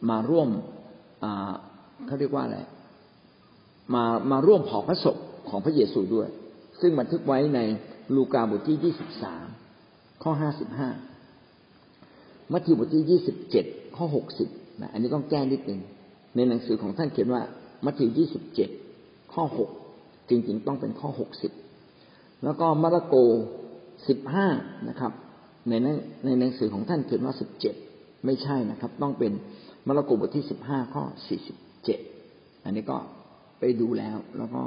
[0.10, 0.50] มาร่วม
[2.06, 2.60] เขาเรียกว่าอะไร
[3.94, 5.18] มามาร่วมเผาพระศพ
[5.50, 6.28] ของพระเยซูด้วย
[6.82, 7.60] ซึ่งบันทึกไว้ใน
[8.15, 9.46] ลูกาบทที่ยี่สิบสาม
[10.24, 10.89] ข้อห้าสิบห้า
[12.52, 13.65] มัทธิวบทที่ยี่สิบเจ็ด
[13.98, 14.50] ข้อหกสิบ
[14.82, 15.82] นะอันนี้ต้องแก้นิดหนึ่ง
[16.36, 17.41] ในหนังสือของท่านเขียนว่า
[17.86, 18.70] มัทธิวยี่สิบเจ็ด
[19.34, 19.70] ข้อหก
[20.29, 21.51] จริงๆต้องเป็นข้อหกสิบ
[22.43, 23.15] แล้วก็มาระโก
[24.07, 24.47] สิบห้า
[24.89, 25.11] นะครับ
[25.69, 25.73] ใน
[26.25, 27.75] ในหนังสือของท่านเขียนว่าสิบเจ็ด
[28.25, 29.31] ไม่ใช่นะครับ ต้องเป็น
[29.88, 31.99] มาระโกบทที่สิบห้าข้อสี่สิบเจ็ด
[32.63, 32.97] อันนี้ก็
[33.59, 34.61] ไปดูแล้วแล้วก็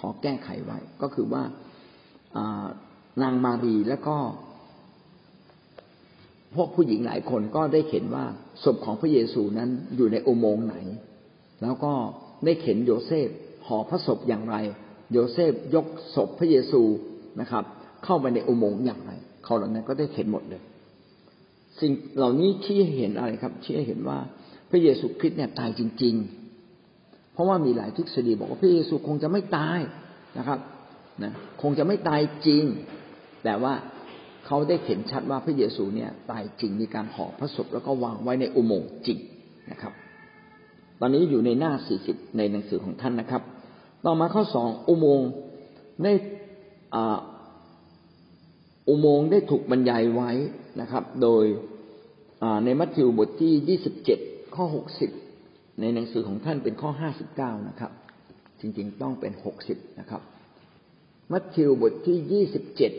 [0.00, 1.42] ขอแก้ไขไว้ ก็คือว่า
[3.22, 4.16] นางมารีแล้วก็
[6.54, 8.24] พวกผู้หญิงหลายคนก็ได้เห็นว่า
[8.64, 10.76] ศพของพระเยซูนั้นอยู่ในอุโมงค์ไหน
[11.62, 11.92] แล้วก็
[12.44, 13.28] ได้เห็นโยเซฟ
[13.66, 14.56] ห่อพระศพอย่างไร
[15.12, 16.82] โยเซฟยกศพพระเยซู
[17.40, 17.64] นะครับ
[18.04, 19.10] เข้าไปในอุโมงค์อย่างไร
[19.44, 20.62] เขาเหล่านั้นก็ได้เห็นหมดเลย
[21.80, 24.18] สิ่งเหล่านี้ที่เห็นอะไรครับที่เห็นว่า
[24.70, 26.14] พระเยซูคริสต์เนี่ยตายจริง
[26.74, 29.80] ๆ เพราะว่ามีหลายทฤษฎีบอกว่าพระเยซูคงจะไม่ตาย
[30.38, 30.58] นะครับ
[31.24, 32.64] นะคงจะไม่ตายจริง
[33.44, 33.74] แต่ว่า
[34.46, 39.18] เขาได้เห็นชัดว่าพระเยซูเนี่ยตายจริงมีการห่อพระศพแล้วก็วางไว้ในอุโมงค์จริง
[39.70, 39.92] นะครับ
[41.00, 43.42] ตอนนี้อยู่ในหน้าสี่สิบในหนังสือของท่านนะครับ
[44.06, 45.30] ต่อมาข้อสองอุโมงค์
[46.04, 46.12] ได้
[48.88, 50.30] อุโมงค์ได้ถูกบรรยายไว้
[50.80, 51.44] นะครับ โดย
[52.64, 54.18] ในมัทธิวบทที่ยี่สิบเจ็ด
[54.56, 55.10] ข้อหกสิบ
[55.80, 57.92] ในหนังสือของท่านเป็นข้อห้าสิบเก้านะครับ
[58.60, 60.22] จริงๆต้องเป็นหกสิบนะครับ
[61.32, 62.92] มัทธิวบทที่ยี่สิบเจ็ด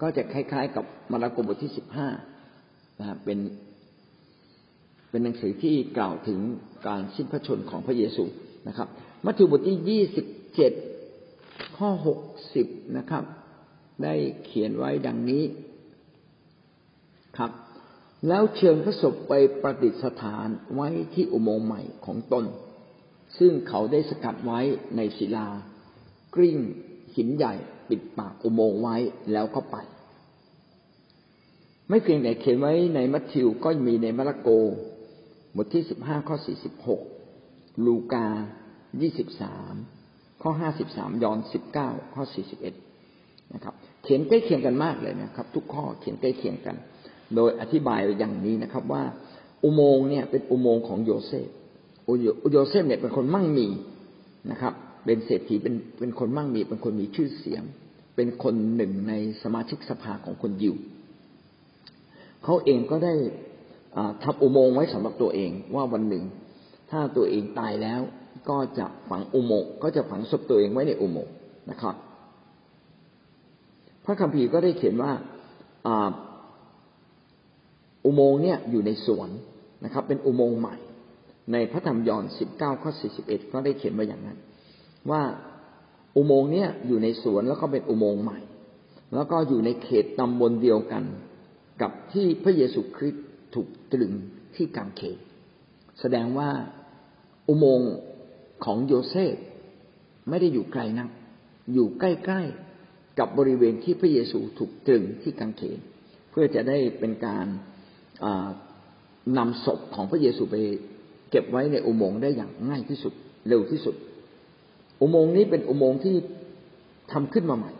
[0.00, 2.08] ก็จะคล้าย ๆ กับมาระโกบทที่สิบห้า
[2.98, 3.38] นะเป็น
[5.10, 6.40] เป็นหนังสือที่กล่าวถึง
[6.86, 8.24] การสิ้นพระชนของพระเยซู
[8.68, 8.88] นะครับ
[9.24, 10.72] มัทธิวบทที่ยี่สิบเจ็ด
[11.76, 12.18] ข้อหก
[12.54, 13.24] สิบนะครับ
[14.02, 15.42] ได้เขียนไว้ดังนี้
[17.36, 17.50] ครับ
[18.28, 19.32] แล้วเชิญพระศพไป
[19.62, 22.44] ประดิษฐานไว้ที่อุโมงค์ใหม่ของตน
[23.38, 24.60] ซึ่งเขาได้สกัดไว้
[24.96, 25.48] ในศิลา
[26.34, 26.58] กริ่ง
[27.16, 27.54] หินใหญ่
[27.88, 28.96] ปิดปากอุโมงค์ไว้
[29.32, 29.76] แล้วก็ไป
[31.88, 34.48] ไม่เพียงแต่เขียนไว้ในมัทธิวก็มีในมาระโก
[35.56, 37.00] บทที่สิบห้าข้อสี่สิบหก
[37.84, 38.26] ลูกา
[39.02, 39.74] ยี่สิบสาม
[40.42, 42.74] ข้อห้าสิบสามยอห์นสิบเก้าข้อสี่สิบเอ็ด
[43.54, 46.76] นะครับ เขียนใกล้เคียงกันมากเลยนะครับ ทุกข้อเขียนใกล้เคียงกัน
[47.36, 49.02] โดยอธิบายอย่างนี้นะครับว่า
[49.64, 51.48] อุโมงค์เนี่ยเป็นอุโมงค์ของโยเซฟ
[52.52, 53.68] โยเซฟเนี่ยเป็นคนมั่งมี
[54.50, 54.72] นะครับ
[55.04, 57.62] เป็นเศรษฐีเป็นเป็นคนมั่งมี เป็นคนมีชื่อเสียง
[58.16, 60.74] เป็นคนหนึ่งในสมาชิกสภาของคนยิว
[62.44, 63.14] เขาเองก็ได้
[64.22, 66.24] ทำอุโมงค์ไว้สำหรับตัวเองว่าวันหนึ่ง
[66.90, 68.00] ถ้าตัวเองตายแล้ว
[68.48, 71.34] ก็จะฝังอุโมงค์ก็จะฝังศพตัวเองไว้ในอุโมงค์
[71.70, 71.94] นะครับ
[74.04, 75.12] พระคัมภีร์ก็ได้เขียนว่า
[78.04, 79.30] อุโมงค์เนี่ยอยู่ในสวน
[79.84, 80.76] นะครับ เป็นอุโมงค์ใหม่
[81.52, 84.38] ในพระธรรมยอห์นสิบเก้าข้อสี่สิบเอ็ดก็ได้เขียนไว้อย่างนั้น
[85.10, 85.22] ว่า
[86.16, 88.38] อุโมงค์เนี่ยอยู่ในสวนแล้วก็เป็นอุโมงค์ใหม่
[89.14, 91.04] แล้วก็อยู่ในเขตตำบลเดียวกัน
[91.82, 94.12] กับที่พระเยซูคริสต์ถูกตรึง
[94.54, 95.18] ที่กางเขน
[96.00, 96.50] แสดงว่า
[97.48, 97.92] อุโมงค์
[98.64, 99.36] ของโยเซฟ
[100.28, 101.08] ไม่ได้อยู่ไกลนัก
[101.72, 105.78] อยู่ใกล้ๆกับบริเวณที่พระเยซูถูกตรึงที่กางเขน
[106.30, 107.46] เพื่อจะได้เป็นการ
[109.38, 110.56] นำศพของพระเยซูไป
[111.30, 113.12] เก็บไว้ในอุโมงค์ได้อย่างง่ายที่สุด
[113.48, 113.94] เร็วที่สุด
[115.00, 116.16] อุโมงค์นี้เป็นอุโมงค์ที่
[117.12, 117.72] ทำขึ้นมาใหม่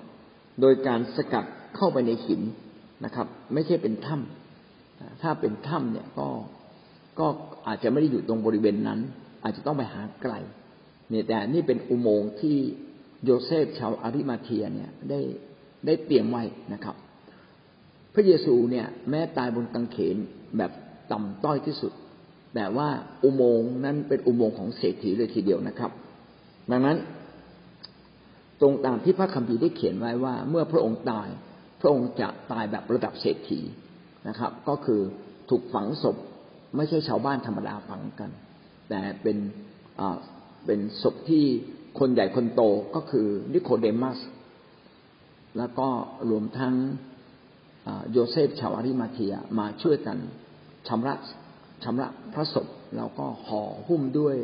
[0.61, 1.45] โดยการสกัด
[1.77, 2.43] เข้าไปในหิน
[3.05, 6.29] นะครับ ไม่ใช่เป็นถ้ำถ้าเป็นถ้ำเนี่ยก็
[7.19, 7.27] ก็
[7.67, 9.01] อาจจะไม่ได้อยู่ตรงบริเวณนั้น
[9.43, 10.35] อาจจะต้องไปหาไกล
[11.11, 12.57] เนี่ยแต่นี่เป็นอุโมงค์ที่
[13.25, 15.21] โยเซฟชาวอาริมาเทียเนี่ยได้
[15.87, 16.97] ได้เตรียมไว้นะครับ
[18.15, 20.17] พระเยซูเนี่ยแม้ตายบนกางเขน
[20.57, 20.73] แบบ
[21.13, 21.93] ต่ำต้อยที่สุด
[22.55, 22.89] แต่ว่า
[23.25, 25.91] อุโมงค์นั้นเป็นอุโมงค์ของเศรษฐีเลยทีเดียวนะครับ
[26.71, 26.97] ดังนั้น
[28.61, 31.29] ตรงตามที่พระคัมภีร์ได้เขียนไว้ว่า เมื่อพระองค์ตาย
[31.81, 33.61] พระองค์จะตายแบบระดับเศรษฐี
[34.29, 35.01] นะครับ ก็คือ
[35.51, 36.17] ถูกฝังศพ
[36.77, 38.31] ไม่ใช่ชาวบ้านธรรมดาฝังกัน
[38.89, 39.37] แต่เป็น
[40.67, 41.45] เป็นศพที่
[41.99, 42.63] คนใหญ่คนโต
[42.95, 44.19] ก็คือนิโคเดมัส
[45.59, 45.89] แล้วก็
[46.31, 46.75] รวมทั้ง
[48.11, 50.19] โยเซฟชาวอาริมาเทียมาช่วยกัน
[50.89, 51.15] ชำระ
[51.85, 54.37] ชำระพระศพแล้วก็ห่อหุ้มด้วย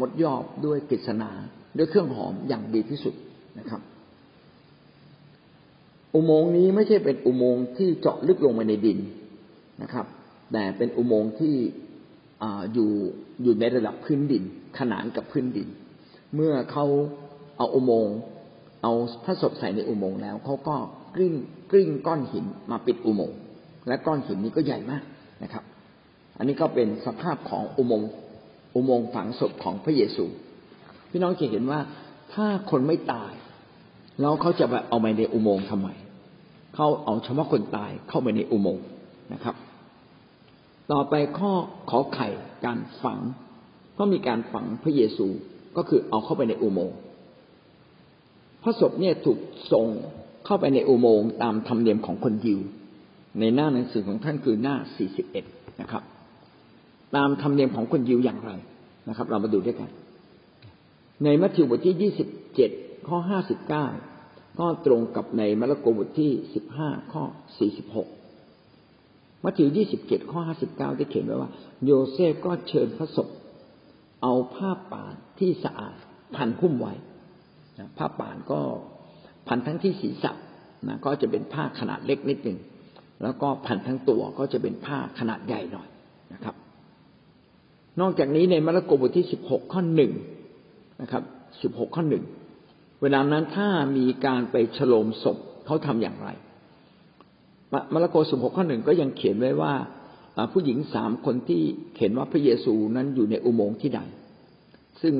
[0.00, 1.30] มดยอบด้วยกฤษณา
[1.76, 3.14] ด้วยเครื่องหอมอย่างดีที่สุด
[3.58, 3.80] นะครับ
[6.14, 8.98] อุโมงค์นี้ไม่ใช่เป็นอุโมงค์ที่เจาะลึกลงไปในดิน
[9.82, 10.06] นะครับ
[10.52, 11.54] แต่เป็นอุโมงค์ที่
[12.74, 12.90] อยู่
[13.42, 14.42] อยู่ในระดับพื้นดิน
[14.78, 15.68] ขนานกับพื้นดิน
[16.34, 16.86] เมื่อเขา
[17.58, 18.16] เอาอุโมงค์
[18.82, 18.92] เอา
[19.24, 20.76] พระศพใส่ในอุโมงค์แล้วเขาก็
[21.14, 21.34] กลิ้ง
[21.70, 23.38] กลิ้งก้อนหินมาปิดอุโมงค์
[23.88, 25.02] และก้อนหินนี้ก็ใหญ่มาก
[25.42, 25.64] นะครับ
[26.38, 28.10] อันนี้ก็เป็นสภาพของอุโมงค์
[28.74, 30.24] อุโมงค์ฝังศพของพระเยซู
[31.10, 31.80] พี่น้องจะเห็นว่า
[32.34, 33.32] ถ้าคนไม่ตาย
[34.20, 35.88] แล้วเขาจะเอาไปในอุโมงค์ทำไม
[36.74, 38.84] เขาเอาเฉพาะคนตายเข้าไปในอุโมงค์
[39.32, 39.54] นะครับ
[40.92, 41.52] ต่อไปข้อ
[41.90, 42.28] ขอไข่
[42.64, 43.18] การฝัง
[43.98, 45.26] ก็มีการฝังพระเยซู
[45.76, 46.98] ก็คือเอาเข้าไปในอุโมงค์
[48.62, 49.38] พระศพเนี่ยถูก
[49.72, 49.86] ส่ง
[50.46, 52.60] เข้าไปในอุโมงค์ตามธรรมเนียมของคนยิว
[53.40, 54.76] ในหน้าหนังสือของท่านคือหน้า
[55.26, 56.02] 41 นะครับ
[57.16, 58.50] ตามธรรมเนียมของคนยิวอย่างไร
[59.08, 59.90] นะครับ เรามาดูด้วยกัน
[61.24, 62.12] ในมัทธิวบทที่
[62.56, 63.18] 27 ข้อ
[63.88, 66.30] 59 ก็ตรงกับในมาระโกบทที่
[66.72, 67.22] 15 ข้อ
[68.34, 71.50] 46 มัทธิวยี่สิบเจ็ดข้อห้าสิบเก้าได้เขียนไว้ว่า
[71.84, 73.28] โยเซฟก็เชิญพระศพ
[74.28, 75.96] เอาผ้าป่านที่สะอาด
[76.36, 76.94] พันหุ้มไว้
[77.98, 78.60] ผ้าป่านก็
[79.48, 80.32] พันทั้งที่ศีรษะ
[80.88, 82.58] นะก็จะเป็นผ้าขนาดเล็กนิดหนึ่ง
[83.22, 85.88] แล้วก็พันทั้งตัวก็จะเป็นผ้าขนาดใหญ่หน่อย
[86.32, 86.54] นะครับ
[88.00, 90.12] นอกจากนี้ในมาระโกบทที่สิบหกข้อหนึ่ง
[91.02, 91.22] นะครับ
[91.62, 92.24] สิบหกข้อหนึ่ง
[93.02, 96.28] เวลานั้นถ้ามีการไปฉลมศพเขาทำอย่างไร
[97.92, 99.74] มาระโกสิบหกข้อหนึ่งก็ยังเขียนไว้ว่า
[100.52, 101.62] ผู้หญิงสามคนที่
[101.98, 104.00] เห็นว่าพระเยซูนั้นอยู่ในอุโมงค์ที่ใด
[105.02, 105.14] ซึ่ง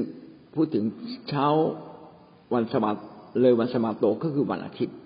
[0.55, 0.85] พูดถึง
[1.29, 1.47] เช้า
[2.55, 2.91] วันสมา
[3.41, 4.97] เลยวันสมาโตก็คือวันอาทิตย์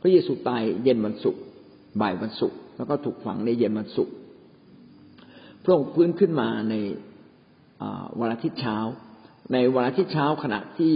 [0.00, 1.40] พระเยซูตายเย็นวันศุกร์
[2.00, 4.14] บ่ายวันศุกร์แล้วก็ถูกฝังในเย็นวันศุกร์
[5.64, 6.74] พระองค์ฟื้นขึ้นมาใน
[8.20, 8.76] วันอาทิตย์เช้า
[9.52, 10.94] ในวันอาทิตย์เช้าขณะที่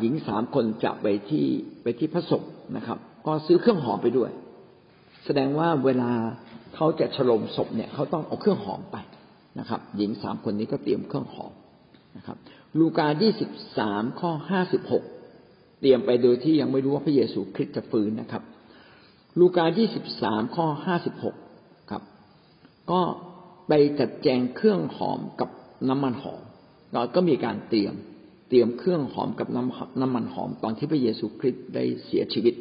[0.00, 1.46] หญิงสามคนจะไปที่
[1.82, 2.42] ไปที่พระศพ
[2.76, 4.30] นะครับ ก็ซื้อเครื่องหอมไปด้วย
[5.24, 6.10] แสดงว่าเวลา
[6.74, 8.96] เขาจะฉลมศพเนี่ยเขาต้องเอาเครื่องหอมไป
[9.58, 11.52] นะครับ หญิงสามคนนี้ก็เตรียมเครื่องหอม
[12.16, 12.36] นะครับ
[12.78, 15.04] ลูกายี่สิบสามข้อห้าสิบหก
[15.80, 18.42] เตรียมไปโดยที่ยังไม่รู้ว่าพระเยซูคริสต์จะฟื้นนะครับ
[19.40, 21.36] ลูกายี่สิบสามข้อห้าสิบหก
[21.90, 22.02] ครับ
[22.90, 23.00] ก็
[23.68, 25.50] ไปจัดแจงเครื่องหอมกับ
[25.88, 26.40] น้ำมันหอม
[26.94, 27.94] เราก็มีการเตรียม
[28.48, 32.54] เตรียมเครื่องหอมกับน้ำน้ำมันหอมตอนที่พระเยซูคริสต์ได้เสียชีวิต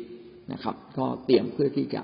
[0.53, 2.01] นะครับ ก็เตรียมเพื่อที่จะ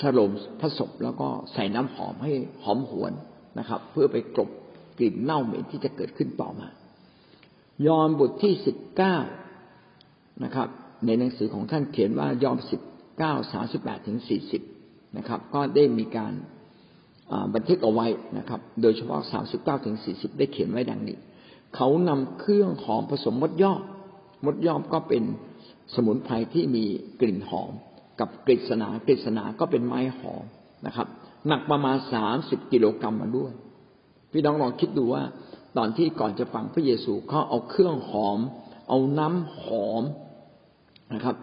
[0.00, 2.32] ฉลมพระศพแล้วก็ใส่น้ำหอมให้
[2.64, 3.12] หอมหวน
[3.58, 4.50] นะครับ เพื่อไปกลบ
[4.98, 6.68] กลิ่นเน่าเหม็นที่จะเกิดขึ้นต่อมา
[7.86, 9.16] ยอห์นบทที่สิบเก้า
[10.44, 10.68] นะครับ
[11.06, 12.82] ในหนังสือของท่านเขียนว่ายอห์นสิบ
[13.18, 14.62] เก้าสาสิบแปดถึงสี่สิบ
[15.16, 16.32] นะครับ ก็ได้มีการ
[17.54, 18.06] บันทึกเอาไว้
[18.38, 21.16] นะครับ โดยเฉพาะสามสิบเก้าถึงสี่สิบได้เขียนไว้ดังนี้
[21.74, 23.80] เขานำเครื่องหอมผสมมดยอบ
[24.44, 25.22] มดยอบก็เป็น
[25.94, 26.84] สมุนไพรที่มี
[27.20, 27.72] กลิ่นหอม
[28.20, 30.44] กับกฤษณากฤษณาก็เป็นไม้หอม
[30.86, 31.08] นะครับ
[31.48, 33.52] หนักประมาณสามสิบกิโลกรัมมาด้วย
[34.32, 35.22] พี่น้องลองคิดดูว่า
[35.76, 38.38] ตอนที่ก่อนจะฟังพระเยซูเขาเอาเครื่องหอม
[38.88, 40.02] เอาน้ำหอม
[41.14, 41.36] นะครับ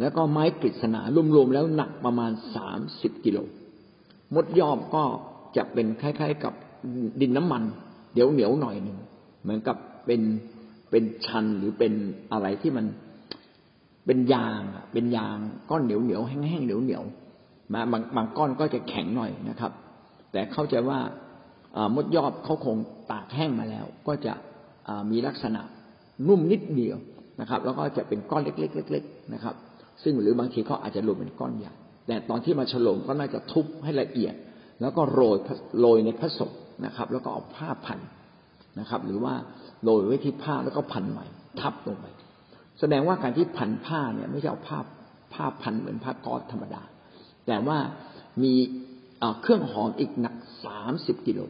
[0.00, 1.00] แล้วก็ไม้กฤษณา
[1.34, 3.38] รวมๆแล้วหนักประมาณสามสิบกิโล
[4.34, 5.04] มดยอมก็
[5.56, 6.54] จะเป็นคล้ายๆกับ
[7.20, 7.62] ดินน้ำมัน
[8.14, 8.98] เดี๋ยวเหนียวหน่อยหนึ่ง
[9.42, 10.22] เหมือนกับเป็น
[10.90, 11.92] เป็นชันหรือเป็น
[12.32, 12.86] อะไรที่มัน
[14.06, 14.60] เป็นยาง
[14.92, 15.36] เป็นยาง
[15.70, 17.04] ก้อนเหนียวเหนียวแห้งๆเหนียวเหนียว
[17.72, 19.72] มาบางบางก้อนก็จะแข็งหน่อยนะครับ
[20.32, 20.98] แต่เข้าใจว่า
[21.94, 22.76] มดยอดเขาคง
[23.10, 24.32] ตากแห้งมาแล้ว ก็จะ
[25.10, 25.62] มีลักษณะ
[26.26, 26.96] นุ่มนิดเดียว
[27.40, 29.54] นะครับ แล้วก็จะเป็นก้อนเล็กๆๆนะครับ
[30.02, 31.72] ซึ่งหรือบางทีเขาอาจจะรวมเป็นก้อนใหญ่
[32.06, 34.34] แต่ตอนที่มาฉลมก็น่าจะทุบให้ละเอียด
[34.80, 35.36] แล้วก็โรย
[35.80, 36.50] โรยในพระศพ
[36.86, 37.98] นะครับ แล้วก็เอาผ้าพัน
[38.80, 39.34] นะครับ หรือว่า
[39.84, 41.26] โรยไว้ที่ผ้าแล้วก็พันใหม่
[41.60, 42.06] ทับลงไป
[42.80, 44.78] แสดงว่าการที่พันผ้าเนี่ย ไม่ใช่เอาผ้า
[45.34, 46.82] ผ้าพันเหมือนผ้าก๊อซธรรมดา
[47.46, 47.78] แต่ว่า
[48.42, 48.54] มี
[49.42, 51.40] เครื่องหอมอีกหนักสามสิบกิโล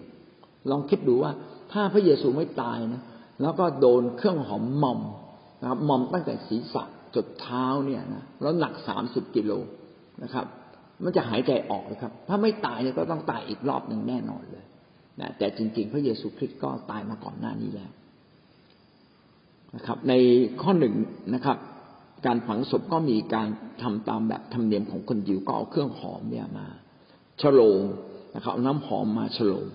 [0.71, 1.33] ลองคิดดูว่า
[1.73, 3.03] ถ้าพระเยซูไม่ตายนะ
[3.43, 5.01] แล้วก็โดนเครื่องหอมมอม
[5.61, 6.85] นะครับมอมตั้งแต่ศีรษะ
[7.15, 9.53] จดเท้าเนี่ยนะแล้วหนักสามสิบกิโล
[10.23, 10.47] นะครับ
[11.05, 14.65] มันจะหายใจออกเลยครับ ถ้าไม่ตายเนี่ยก็ต้องตายอีกรอบหนึ่งแน่นอนเลย
[15.21, 17.91] นะแต่จริง ๆ พระเยซูคริสต์ก็ตายมาก่อนหน้านี้แล้ว
[19.77, 20.15] นะครับ ใน
[20.63, 20.95] ข้อหนึ่ง
[21.35, 21.57] นะครับ
[22.27, 23.49] การฝังศพก็มีการ
[23.83, 26.67] ทำตามแบบธรรมเนียมของคนยิวก็เอาเครื่องหอมเนี่ยมา
[27.41, 27.83] ฉโลง
[28.35, 29.67] นะครับเอาน้ำหอมมาฉโลง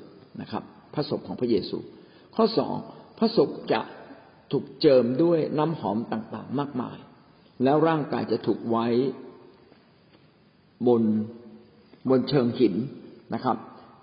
[0.42, 1.78] นะครับ พระศพของพระเยซู
[2.36, 2.76] ข้อสอง
[3.18, 3.82] พระศพจะ
[4.52, 6.98] ถูกเจิมด้วยน้ำหอมต่างๆ มากมาย
[7.64, 8.88] แล้วร่างกายจะถูกไว้
[10.88, 11.04] บน
[12.10, 12.76] บนเชิงหิน
[13.34, 13.58] นะครับ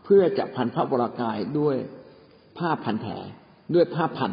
[0.04, 1.76] เพื่อจะพันพระวรากายด้วย
[2.59, 3.12] ผ้าพันแผล
[3.74, 4.32] ด้วยผ้าพัน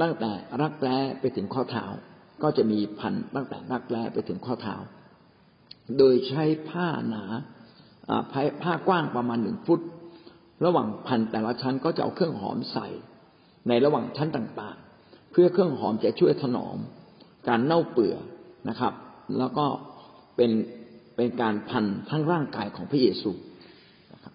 [0.00, 0.30] ตั้งแต่
[0.62, 1.84] รักแร้ไปถึงข้อเท้า
[2.42, 4.76] ก็จะมีพันตั้งแต่รักแร้ไปถึงข้อเท้า
[5.98, 7.24] โดยใช้ผ้าหนา
[8.62, 9.80] ผ้ากว้างประมาณหนึ่งฟุต
[10.64, 12.88] ระหว่างพันแต่ละชั้นก็จะเอาเครื่องหอมใส่
[13.68, 16.78] ในระหว่างชั้นต่างๆ เพื่อเครื่องหอมจะช่วยถนอม
[17.48, 18.20] การเน่าเปื่อย
[18.68, 18.92] นะครับ
[19.38, 19.66] แล้วก็
[20.36, 20.50] เป็น
[21.16, 23.32] เป็นการพันทั้งร่างกายของพระเยซู
[24.12, 24.34] นะครับ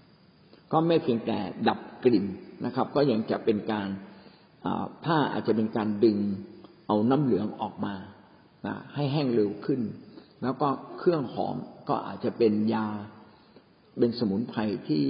[0.72, 1.38] ก็ไม่เพียงแต่
[1.68, 2.26] ดับกลิ่น
[2.66, 3.88] นะครับ ก็ยังจะเป็นการ
[5.04, 6.18] ผ้าอาจจะเป็นการดึง
[6.88, 7.96] เอาน้ำเหลืองออกมา
[8.96, 9.82] ให้แห้งเร็วขึ้น
[10.44, 11.56] แล้วก็เครื่องหอม
[11.90, 12.88] ก็อาจจะเป็นยา
[14.00, 15.04] เป็นสมุนไพรที่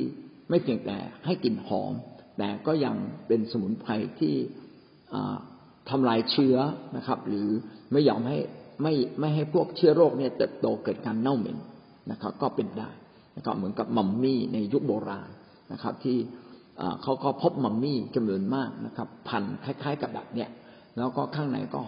[0.49, 1.93] ไม่เพียงแต่ให้กลิ่นหอม
[2.37, 2.95] แต่ก็ยัง
[3.27, 4.35] เป็นสมุนไพรที่
[5.89, 6.57] ทำลายเชื้อ
[6.97, 7.47] นะครับ หรือ
[7.91, 8.37] ไม่ยอมให้
[8.81, 11.57] ไม่ไม่ให้พวกเชื้อโรคเนี่ยเติบโตเกิดการเน่าเหม็น
[12.11, 12.89] นะครับ ก็เป็นได้
[13.37, 15.29] นะครับ เหมือนกับมัมมี่ในยุคโบราณ
[15.71, 16.17] นะครับ ที่
[17.03, 20.49] เขาก็พบมัมมี่จำนวนมากนะครับ พันคล้ายๆกับแบบเนี้ย
[20.97, 21.81] แล้วก็ข้างในก็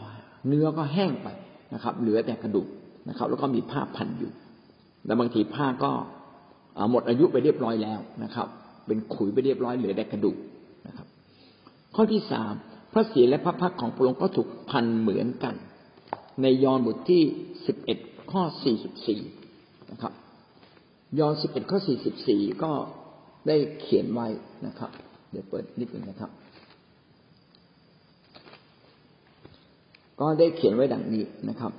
[0.47, 1.27] เนื้อก็แห้งไป
[1.73, 2.67] นะครับ เหลือแต่กระดูก
[3.09, 4.31] นะครับ แล้วก็มีผ้าพันอยู่
[5.05, 5.91] แล้วบางทีผ้าก็
[6.91, 8.47] หมดอายุไปเรียบร้อยแล้วนะครับ
[8.87, 10.37] เป็นขุยไปเรียบร้อยเหลือแต่กระดูก
[10.87, 11.07] นะครับ
[11.95, 12.53] ข้อที่สาม
[12.93, 15.55] พระศีลและพระพักของพระองค์ก็ถูกพันเหมือนกัน
[16.41, 17.23] ในยอห์นบทที่
[17.67, 17.97] สิบเอ็ด
[18.31, 19.21] ข้อสี่สิบสี่
[19.91, 20.13] นะครับ
[21.19, 22.71] ยอห์นสิบเอ็ดข้อสี่สิบสี่ก็
[23.47, 24.27] ได้เขียนไว้
[24.65, 24.91] นะครับ
[25.31, 26.31] เดี๋ยวเปิดนิดนึงนะครับ
[30.19, 31.71] ก็ได้เขียนไว้ดังนี้นะครับ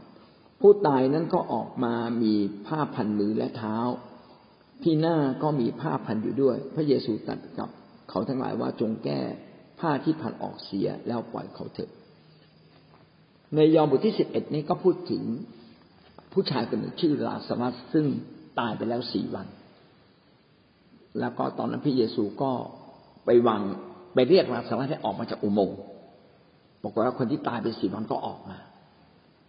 [0.61, 2.35] ผู้ตายนั้นก็ออกมามี
[2.66, 3.76] ผ้าพันมือและเท้า
[4.83, 7.68] ที่หน้าก็มีผ้าพันอยู่ด้วย พระเยซูตรัสกับ
[8.11, 9.20] เขาทั้งหลายว่าจงแก้
[9.81, 11.90] ผ้าที่พันออกเสียแล้วปล่อยเขาเถอะ
[13.54, 15.22] ในยอห์นบทที่สิบเอ็ดนี้ก็พูดถึง
[16.33, 18.07] ผู้ชายคนหนึ่งชื่อลาสมัสซึ่ง
[18.59, 19.46] ตายไปแล้วสี่วัน
[21.20, 22.50] แล้วก็ตอนนั้นพระเยซูก็
[23.24, 23.62] ไปวาง
[24.14, 25.78] ไปเรียกลาสมัสให้ออกมาจากอุโมงค์
[26.83, 28.57] บอกว่าคนที่ตายไปสี่วันก็ออกมา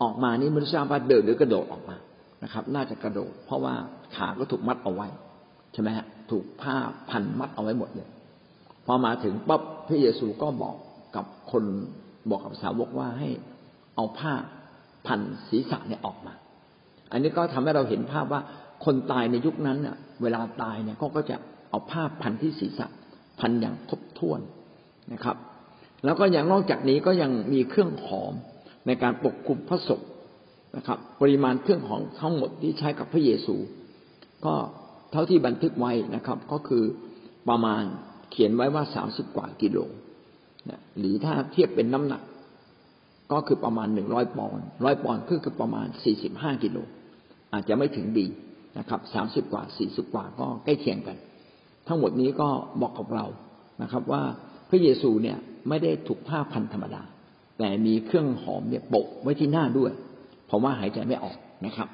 [0.01, 1.97] ออกมานี่ไม่ทราบว่าเดินหรือกระโดดออกมา
[2.43, 3.73] นะครับ น่าจะกระโดด เพราะว่า
[4.15, 5.07] ขาก็ถูกมัดเอาไว้
[5.73, 6.75] ใช่ไหมฮะถูกผ้า
[7.09, 8.09] พันมัดเอาไว้หมดเลย
[8.85, 10.75] พอมาถึงปั๊บพระเยซูก็บอก
[11.15, 11.63] กับคน
[12.29, 13.29] บอกกับสาวกว่าให้
[13.95, 14.33] เอาผ้า
[15.07, 16.33] พันศีรษะเนี่ยออกมา
[17.11, 18.41] อันนี้ก็ทำให้เราเห็นภาพว่า
[18.85, 21.37] คนตายในยุคนั้นเน่ะเวลาตายเนี่ยเขาก็จะ
[21.69, 22.87] เอาผ้าพันที่ศีรษะ
[23.39, 24.39] พันอย่างครบถ้วน
[25.13, 25.37] นะครับ
[26.05, 28.33] แล้วก็อย่างนอกจากนี้ก็ยังมีเครื่องหอม
[28.87, 30.01] ในการปกคลุมพระศพ
[30.77, 33.55] นะครับ ปริมาณเครื่องหอมทั้งหมดที่ใช้กับพระเยซู
[34.45, 34.53] ก็
[35.11, 36.83] เท่าที่บันทึกไว้นะครับ ก็คือ
[37.49, 37.83] ประมาณ
[38.31, 39.77] เขียนไว้ว่าสามสิบกว่ากิโล
[40.69, 42.21] นะหรือถ้าเทียบเป็นน้ำหนัก
[43.31, 46.77] ก็คือประมาณหนึ่งร้อยปอนด์ร้อยปอนด์คือคือประมาณสี่สิบห้ากิโล
[47.53, 48.27] อาจจะไม่ถึงดี
[48.77, 51.17] นะครับสามสิบกว่าสี่สิบกว่าก็ใกล้เคียงกัน
[51.89, 52.49] ทั้งหมดนี้ก็
[52.81, 53.25] บอกกับเรา
[53.81, 54.23] นะครับ ว่า
[54.69, 55.37] พระเยซูเนี่ย
[55.69, 57.01] ไม่ได้ถูกผ้าพันธรรมดา
[57.59, 59.91] แต่มีเครื่องหอมเนี่ยปกไว้ที่หน้าด้วย
[60.47, 61.87] เพราะว่าหายใจไม่ออกนะครับ